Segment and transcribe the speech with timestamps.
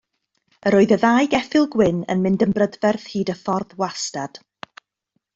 [0.69, 4.41] Yr oedd y ddau geffyl gwyn yn mynd yn brydferth hyd y ffordd wastad.